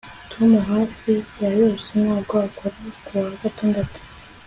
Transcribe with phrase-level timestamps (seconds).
[0.31, 3.97] Tom hafi ya yose ntabwo akora kuwa gatandatu